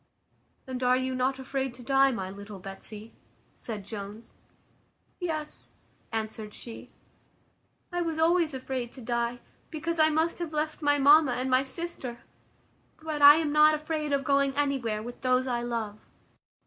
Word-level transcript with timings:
"And 0.65 0.81
are 0.81 0.97
you 0.97 1.13
not 1.13 1.37
afraid 1.37 1.75
to 1.75 1.83
die, 1.83 2.11
my 2.11 2.31
little 2.31 2.57
Betsy?" 2.57 3.13
said 3.53 3.85
Jones. 3.85 4.33
"Yes," 5.19 5.69
answered 6.11 6.55
she, 6.55 6.89
"I 7.91 8.01
was 8.01 8.17
always 8.17 8.55
afraid 8.55 8.91
to 8.93 9.01
die; 9.01 9.41
because 9.69 9.99
I 9.99 10.09
must 10.09 10.39
have 10.39 10.53
left 10.53 10.81
my 10.81 10.97
mamma, 10.97 11.33
and 11.33 11.51
my 11.51 11.61
sister; 11.61 12.21
but 12.99 13.21
I 13.21 13.35
am 13.35 13.51
not 13.51 13.75
afraid 13.75 14.11
of 14.11 14.23
going 14.23 14.55
anywhere 14.55 15.03
with 15.03 15.21
those 15.21 15.45
I 15.45 15.61
love." 15.61 15.99